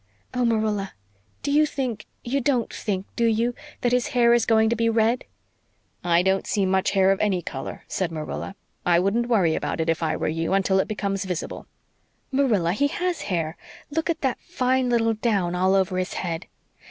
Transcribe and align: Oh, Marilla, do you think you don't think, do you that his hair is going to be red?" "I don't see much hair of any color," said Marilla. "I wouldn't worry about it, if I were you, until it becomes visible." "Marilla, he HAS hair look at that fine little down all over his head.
Oh, 0.33 0.43
Marilla, 0.45 0.93
do 1.43 1.51
you 1.51 1.67
think 1.67 2.07
you 2.23 2.41
don't 2.41 2.73
think, 2.73 3.05
do 3.15 3.27
you 3.27 3.53
that 3.81 3.91
his 3.91 4.07
hair 4.17 4.33
is 4.33 4.47
going 4.47 4.67
to 4.71 4.75
be 4.75 4.89
red?" 4.89 5.25
"I 6.03 6.23
don't 6.23 6.47
see 6.47 6.65
much 6.65 6.89
hair 6.93 7.11
of 7.11 7.19
any 7.19 7.43
color," 7.43 7.83
said 7.87 8.11
Marilla. 8.11 8.55
"I 8.83 8.97
wouldn't 8.97 9.29
worry 9.29 9.53
about 9.53 9.79
it, 9.79 9.89
if 9.89 10.01
I 10.01 10.15
were 10.17 10.27
you, 10.27 10.53
until 10.55 10.79
it 10.79 10.87
becomes 10.87 11.25
visible." 11.25 11.67
"Marilla, 12.31 12.73
he 12.73 12.87
HAS 12.87 13.21
hair 13.21 13.57
look 13.91 14.09
at 14.09 14.21
that 14.21 14.39
fine 14.41 14.89
little 14.89 15.13
down 15.13 15.53
all 15.53 15.75
over 15.75 15.99
his 15.99 16.13
head. 16.13 16.47